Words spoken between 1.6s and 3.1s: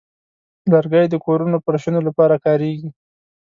فرشونو لپاره کاریږي.